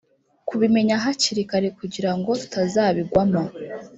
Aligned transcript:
kubimenya 0.47 0.95
hakiri 1.03 1.41
kare 1.51 1.69
kugira 1.79 2.11
ngo 2.17 2.31
tutazabigwamo 2.41 3.41